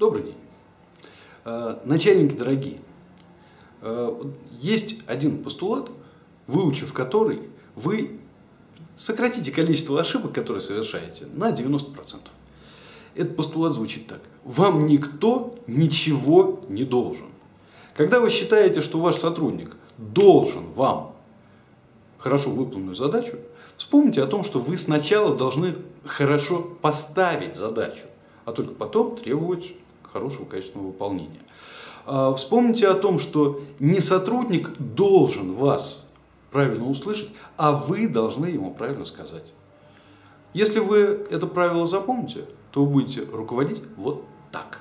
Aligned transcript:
Добрый 0.00 0.22
день. 0.22 0.36
Э, 1.44 1.76
начальники 1.84 2.34
дорогие, 2.34 2.78
э, 3.82 4.22
есть 4.58 5.02
один 5.06 5.44
постулат, 5.44 5.90
выучив 6.46 6.94
который, 6.94 7.40
вы 7.76 8.18
сократите 8.96 9.52
количество 9.52 10.00
ошибок, 10.00 10.32
которые 10.32 10.62
совершаете, 10.62 11.26
на 11.34 11.52
90%. 11.52 12.30
Этот 13.14 13.36
постулат 13.36 13.74
звучит 13.74 14.06
так. 14.06 14.22
Вам 14.42 14.86
никто 14.86 15.58
ничего 15.66 16.60
не 16.70 16.84
должен. 16.84 17.26
Когда 17.94 18.20
вы 18.20 18.30
считаете, 18.30 18.80
что 18.80 18.98
ваш 19.00 19.16
сотрудник 19.16 19.76
должен 19.98 20.72
вам 20.72 21.14
хорошо 22.16 22.48
выполненную 22.48 22.96
задачу, 22.96 23.36
вспомните 23.76 24.22
о 24.22 24.26
том, 24.26 24.44
что 24.44 24.60
вы 24.60 24.78
сначала 24.78 25.36
должны 25.36 25.74
хорошо 26.06 26.62
поставить 26.80 27.56
задачу, 27.56 28.06
а 28.46 28.52
только 28.52 28.72
потом 28.72 29.18
требовать 29.18 29.74
хорошего 30.12 30.44
качественного 30.44 30.88
выполнения. 30.88 31.40
А, 32.06 32.34
вспомните 32.34 32.88
о 32.88 32.94
том, 32.94 33.18
что 33.18 33.60
не 33.78 34.00
сотрудник 34.00 34.70
должен 34.78 35.54
вас 35.54 36.10
правильно 36.50 36.88
услышать, 36.88 37.30
а 37.56 37.72
вы 37.72 38.08
должны 38.08 38.46
ему 38.46 38.72
правильно 38.72 39.04
сказать. 39.04 39.44
Если 40.52 40.80
вы 40.80 41.26
это 41.30 41.46
правило 41.46 41.86
запомните, 41.86 42.44
то 42.72 42.84
вы 42.84 42.90
будете 42.90 43.22
руководить 43.32 43.82
вот 43.96 44.24
так. 44.50 44.80